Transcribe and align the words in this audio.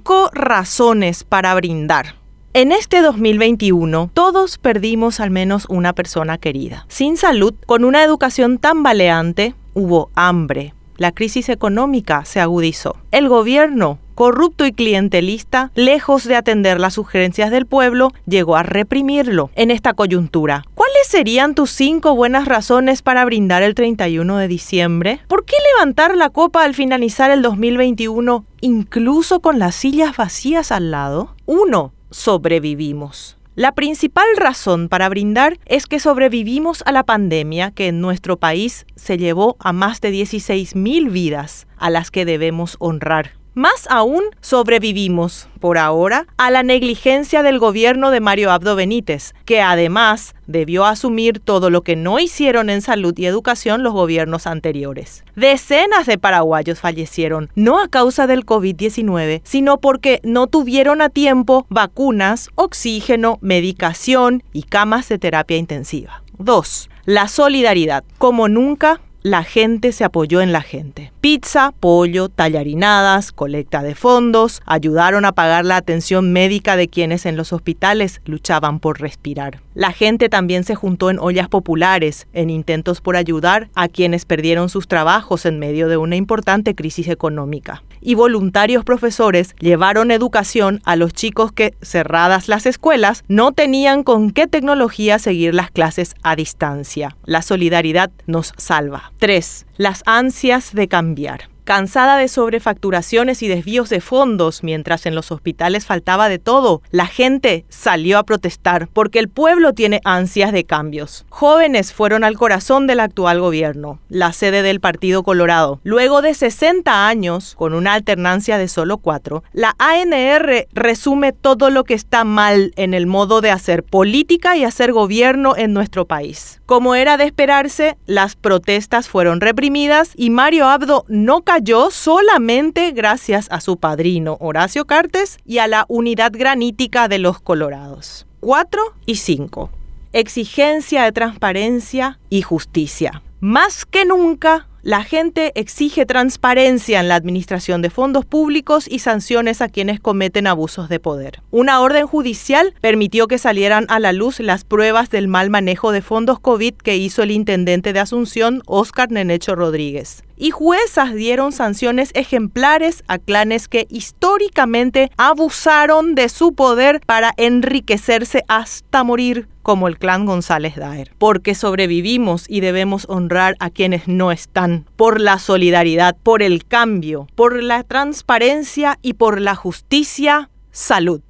Cinco 0.00 0.30
razones 0.32 1.24
para 1.24 1.54
brindar. 1.54 2.14
En 2.54 2.72
este 2.72 3.02
2021, 3.02 4.10
todos 4.14 4.56
perdimos 4.56 5.20
al 5.20 5.30
menos 5.30 5.66
una 5.68 5.92
persona 5.92 6.38
querida. 6.38 6.86
Sin 6.88 7.18
salud, 7.18 7.52
con 7.66 7.84
una 7.84 8.02
educación 8.02 8.56
tan 8.56 8.82
baleante, 8.82 9.54
hubo 9.74 10.10
hambre. 10.14 10.72
La 10.96 11.12
crisis 11.12 11.50
económica 11.50 12.24
se 12.24 12.40
agudizó. 12.40 12.96
El 13.10 13.28
gobierno, 13.28 13.98
corrupto 14.20 14.66
y 14.66 14.72
clientelista, 14.72 15.70
lejos 15.74 16.24
de 16.24 16.36
atender 16.36 16.78
las 16.78 16.92
sugerencias 16.92 17.50
del 17.50 17.64
pueblo, 17.64 18.12
llegó 18.26 18.54
a 18.54 18.62
reprimirlo 18.62 19.48
en 19.54 19.70
esta 19.70 19.94
coyuntura. 19.94 20.62
¿Cuáles 20.74 21.06
serían 21.08 21.54
tus 21.54 21.70
cinco 21.70 22.14
buenas 22.14 22.44
razones 22.46 23.00
para 23.00 23.24
brindar 23.24 23.62
el 23.62 23.74
31 23.74 24.36
de 24.36 24.46
diciembre? 24.46 25.20
¿Por 25.26 25.46
qué 25.46 25.56
levantar 25.72 26.18
la 26.18 26.28
copa 26.28 26.64
al 26.64 26.74
finalizar 26.74 27.30
el 27.30 27.40
2021 27.40 28.44
incluso 28.60 29.40
con 29.40 29.58
las 29.58 29.74
sillas 29.74 30.14
vacías 30.18 30.70
al 30.70 30.90
lado? 30.90 31.34
1. 31.46 31.94
Sobrevivimos. 32.10 33.38
La 33.54 33.72
principal 33.72 34.26
razón 34.36 34.90
para 34.90 35.08
brindar 35.08 35.58
es 35.64 35.86
que 35.86 35.98
sobrevivimos 35.98 36.82
a 36.84 36.92
la 36.92 37.04
pandemia 37.04 37.70
que 37.70 37.88
en 37.88 38.02
nuestro 38.02 38.36
país 38.36 38.84
se 38.96 39.16
llevó 39.16 39.56
a 39.60 39.72
más 39.72 40.02
de 40.02 40.12
16.000 40.12 41.10
vidas, 41.10 41.66
a 41.78 41.88
las 41.88 42.10
que 42.10 42.26
debemos 42.26 42.76
honrar. 42.80 43.39
Más 43.54 43.88
aún, 43.90 44.22
sobrevivimos, 44.40 45.48
por 45.58 45.76
ahora, 45.76 46.28
a 46.36 46.52
la 46.52 46.62
negligencia 46.62 47.42
del 47.42 47.58
gobierno 47.58 48.12
de 48.12 48.20
Mario 48.20 48.52
Abdo 48.52 48.76
Benítez, 48.76 49.34
que 49.44 49.60
además 49.60 50.36
debió 50.46 50.84
asumir 50.84 51.40
todo 51.40 51.68
lo 51.68 51.82
que 51.82 51.96
no 51.96 52.20
hicieron 52.20 52.70
en 52.70 52.80
salud 52.80 53.12
y 53.18 53.26
educación 53.26 53.82
los 53.82 53.92
gobiernos 53.92 54.46
anteriores. 54.46 55.24
Decenas 55.34 56.06
de 56.06 56.16
paraguayos 56.16 56.78
fallecieron, 56.78 57.50
no 57.56 57.80
a 57.80 57.88
causa 57.88 58.28
del 58.28 58.46
COVID-19, 58.46 59.40
sino 59.42 59.78
porque 59.78 60.20
no 60.22 60.46
tuvieron 60.46 61.02
a 61.02 61.08
tiempo 61.08 61.66
vacunas, 61.70 62.50
oxígeno, 62.54 63.38
medicación 63.40 64.44
y 64.52 64.62
camas 64.62 65.08
de 65.08 65.18
terapia 65.18 65.56
intensiva. 65.56 66.22
2. 66.38 66.88
La 67.04 67.26
solidaridad. 67.26 68.04
Como 68.18 68.48
nunca, 68.48 69.00
la 69.22 69.44
gente 69.44 69.92
se 69.92 70.04
apoyó 70.04 70.40
en 70.40 70.52
la 70.52 70.62
gente. 70.62 71.12
Pizza, 71.20 71.72
pollo, 71.78 72.28
tallarinadas, 72.28 73.32
colecta 73.32 73.82
de 73.82 73.94
fondos, 73.94 74.62
ayudaron 74.64 75.24
a 75.24 75.32
pagar 75.32 75.64
la 75.66 75.76
atención 75.76 76.32
médica 76.32 76.76
de 76.76 76.88
quienes 76.88 77.26
en 77.26 77.36
los 77.36 77.52
hospitales 77.52 78.20
luchaban 78.24 78.80
por 78.80 79.00
respirar. 79.00 79.60
La 79.74 79.92
gente 79.92 80.28
también 80.28 80.64
se 80.64 80.74
juntó 80.74 81.10
en 81.10 81.18
ollas 81.18 81.48
populares, 81.48 82.26
en 82.32 82.50
intentos 82.50 83.00
por 83.00 83.16
ayudar 83.16 83.68
a 83.74 83.88
quienes 83.88 84.24
perdieron 84.24 84.68
sus 84.68 84.88
trabajos 84.88 85.44
en 85.44 85.58
medio 85.58 85.88
de 85.88 85.96
una 85.96 86.16
importante 86.16 86.74
crisis 86.74 87.08
económica. 87.08 87.82
Y 88.00 88.14
voluntarios 88.14 88.84
profesores 88.84 89.54
llevaron 89.58 90.10
educación 90.10 90.80
a 90.84 90.96
los 90.96 91.12
chicos 91.12 91.52
que, 91.52 91.74
cerradas 91.82 92.48
las 92.48 92.66
escuelas, 92.66 93.24
no 93.28 93.52
tenían 93.52 94.02
con 94.02 94.30
qué 94.30 94.46
tecnología 94.46 95.18
seguir 95.18 95.54
las 95.54 95.70
clases 95.70 96.14
a 96.22 96.36
distancia. 96.36 97.16
La 97.24 97.42
solidaridad 97.42 98.10
nos 98.26 98.54
salva. 98.56 99.12
3. 99.18 99.66
Las 99.76 100.02
ansias 100.06 100.74
de 100.74 100.88
cambiar 100.88 101.49
cansada 101.64 102.16
de 102.16 102.28
sobrefacturaciones 102.28 103.42
y 103.42 103.48
desvíos 103.48 103.88
de 103.88 104.00
fondos, 104.00 104.62
mientras 104.62 105.06
en 105.06 105.14
los 105.14 105.30
hospitales 105.30 105.86
faltaba 105.86 106.28
de 106.28 106.38
todo, 106.38 106.82
la 106.90 107.06
gente 107.06 107.64
salió 107.68 108.18
a 108.18 108.24
protestar 108.24 108.88
porque 108.92 109.18
el 109.18 109.28
pueblo 109.28 109.72
tiene 109.72 110.00
ansias 110.04 110.52
de 110.52 110.64
cambios. 110.64 111.24
Jóvenes 111.28 111.92
fueron 111.92 112.24
al 112.24 112.36
corazón 112.36 112.86
del 112.86 113.00
actual 113.00 113.40
gobierno, 113.40 114.00
la 114.08 114.32
sede 114.32 114.62
del 114.62 114.80
Partido 114.80 115.22
Colorado. 115.22 115.80
Luego 115.84 116.22
de 116.22 116.34
60 116.34 117.06
años, 117.06 117.54
con 117.56 117.74
una 117.74 117.94
alternancia 117.94 118.58
de 118.58 118.68
solo 118.68 118.98
cuatro, 118.98 119.42
la 119.52 119.74
ANR 119.78 120.66
resume 120.72 121.32
todo 121.32 121.70
lo 121.70 121.84
que 121.84 121.94
está 121.94 122.24
mal 122.24 122.72
en 122.76 122.94
el 122.94 123.06
modo 123.06 123.40
de 123.40 123.50
hacer 123.50 123.82
política 123.82 124.56
y 124.56 124.64
hacer 124.64 124.92
gobierno 124.92 125.56
en 125.56 125.72
nuestro 125.72 126.06
país. 126.06 126.60
Como 126.66 126.94
era 126.94 127.16
de 127.16 127.24
esperarse, 127.24 127.96
las 128.06 128.36
protestas 128.36 129.08
fueron 129.08 129.40
reprimidas 129.40 130.12
y 130.16 130.30
Mario 130.30 130.68
Abdo 130.68 131.04
no 131.08 131.42
cayó 131.52 131.90
solamente 131.90 132.92
gracias 132.92 133.48
a 133.50 133.60
su 133.60 133.76
padrino 133.76 134.36
Horacio 134.38 134.84
Cartes 134.84 135.38
y 135.44 135.58
a 135.58 135.66
la 135.66 135.84
unidad 135.88 136.30
granítica 136.32 137.08
de 137.08 137.18
los 137.18 137.40
Colorados. 137.40 138.24
4 138.38 138.80
y 139.04 139.16
5. 139.16 139.68
Exigencia 140.12 141.02
de 141.02 141.10
transparencia 141.10 142.20
y 142.28 142.42
justicia. 142.42 143.24
Más 143.40 143.84
que 143.84 144.04
nunca, 144.04 144.68
la 144.82 145.04
gente 145.04 145.52
exige 145.54 146.06
transparencia 146.06 147.00
en 147.00 147.08
la 147.08 147.14
administración 147.14 147.82
de 147.82 147.90
fondos 147.90 148.24
públicos 148.24 148.86
y 148.88 149.00
sanciones 149.00 149.60
a 149.60 149.68
quienes 149.68 150.00
cometen 150.00 150.46
abusos 150.46 150.88
de 150.88 151.00
poder. 151.00 151.42
Una 151.50 151.80
orden 151.80 152.06
judicial 152.06 152.74
permitió 152.80 153.28
que 153.28 153.38
salieran 153.38 153.86
a 153.88 153.98
la 154.00 154.12
luz 154.12 154.40
las 154.40 154.64
pruebas 154.64 155.10
del 155.10 155.28
mal 155.28 155.50
manejo 155.50 155.92
de 155.92 156.02
fondos 156.02 156.40
COVID 156.40 156.74
que 156.74 156.96
hizo 156.96 157.22
el 157.22 157.30
intendente 157.30 157.92
de 157.92 158.00
Asunción, 158.00 158.62
Óscar 158.66 159.10
Nenecho 159.10 159.54
Rodríguez 159.54 160.22
y 160.40 160.50
juezas 160.50 161.14
dieron 161.14 161.52
sanciones 161.52 162.12
ejemplares 162.14 163.04
a 163.08 163.18
clanes 163.18 163.68
que 163.68 163.86
históricamente 163.90 165.12
abusaron 165.18 166.14
de 166.14 166.30
su 166.30 166.54
poder 166.54 167.00
para 167.04 167.34
enriquecerse 167.36 168.42
hasta 168.48 169.04
morir 169.04 169.48
como 169.62 169.86
el 169.86 169.98
clan 169.98 170.24
González 170.24 170.76
Daer, 170.76 171.12
porque 171.18 171.54
sobrevivimos 171.54 172.46
y 172.48 172.60
debemos 172.60 173.04
honrar 173.10 173.54
a 173.60 173.68
quienes 173.68 174.08
no 174.08 174.32
están, 174.32 174.69
por 174.96 175.20
la 175.20 175.38
solidaridad, 175.38 176.16
por 176.22 176.42
el 176.42 176.64
cambio, 176.64 177.26
por 177.34 177.62
la 177.62 177.82
transparencia 177.82 178.98
y 179.02 179.14
por 179.14 179.40
la 179.40 179.54
justicia, 179.54 180.50
salud. 180.70 181.20